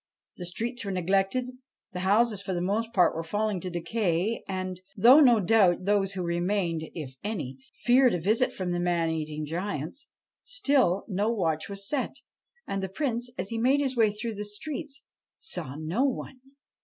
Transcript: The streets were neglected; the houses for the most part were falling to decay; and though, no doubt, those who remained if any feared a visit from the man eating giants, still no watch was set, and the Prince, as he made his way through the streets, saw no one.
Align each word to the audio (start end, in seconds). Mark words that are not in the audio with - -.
The 0.37 0.47
streets 0.47 0.83
were 0.83 0.89
neglected; 0.89 1.51
the 1.93 1.99
houses 1.99 2.41
for 2.41 2.55
the 2.55 2.59
most 2.61 2.91
part 2.91 3.13
were 3.13 3.21
falling 3.21 3.59
to 3.59 3.69
decay; 3.69 4.43
and 4.47 4.81
though, 4.97 5.19
no 5.19 5.39
doubt, 5.39 5.85
those 5.85 6.13
who 6.13 6.23
remained 6.23 6.89
if 6.95 7.17
any 7.23 7.59
feared 7.83 8.15
a 8.15 8.19
visit 8.19 8.51
from 8.51 8.71
the 8.71 8.79
man 8.79 9.11
eating 9.11 9.45
giants, 9.45 10.07
still 10.43 11.05
no 11.07 11.29
watch 11.31 11.69
was 11.69 11.87
set, 11.87 12.15
and 12.65 12.81
the 12.81 12.89
Prince, 12.89 13.29
as 13.37 13.49
he 13.49 13.59
made 13.59 13.79
his 13.79 13.95
way 13.95 14.09
through 14.11 14.33
the 14.33 14.43
streets, 14.43 15.03
saw 15.37 15.75
no 15.75 16.05
one. 16.05 16.39